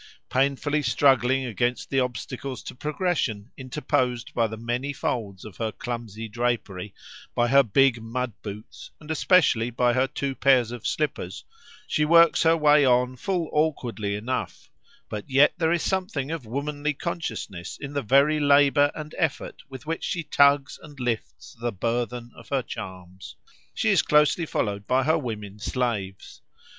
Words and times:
Painfully 0.31 0.81
struggling 0.81 1.45
against 1.45 1.91
the 1.91 1.99
obstacles 1.99 2.63
to 2.63 2.73
progression 2.73 3.51
interposed 3.55 4.33
by 4.33 4.47
the 4.47 4.57
many 4.57 4.93
folds 4.93 5.45
of 5.45 5.57
her 5.57 5.71
clumsy 5.71 6.27
drapery, 6.27 6.95
by 7.35 7.47
her 7.49 7.61
big 7.61 8.01
mud 8.01 8.33
boots, 8.41 8.89
and 8.99 9.11
especially 9.11 9.69
by 9.69 9.93
her 9.93 10.07
two 10.07 10.33
pairs 10.33 10.71
of 10.71 10.87
slippers, 10.87 11.45
she 11.85 12.03
works 12.03 12.41
her 12.41 12.57
way 12.57 12.83
on 12.83 13.15
full 13.15 13.47
awkwardly 13.53 14.15
enough, 14.15 14.71
but 15.07 15.29
yet 15.29 15.53
there 15.59 15.71
is 15.71 15.83
something 15.83 16.31
of 16.31 16.47
womanly 16.47 16.95
consciousness 16.95 17.77
in 17.79 17.93
the 17.93 18.01
very 18.01 18.39
labour 18.39 18.91
and 18.95 19.13
effort 19.19 19.61
with 19.69 19.85
which 19.85 20.03
she 20.03 20.23
tugs 20.23 20.79
and 20.81 20.99
lifts 20.99 21.55
the 21.61 21.71
burthen 21.71 22.31
of 22.35 22.49
her 22.49 22.63
charms. 22.63 23.35
She 23.75 23.89
is 23.91 24.01
closely 24.01 24.47
followed 24.47 24.87
by 24.87 25.03
her 25.03 25.19
women 25.19 25.59
slaves. 25.59 26.41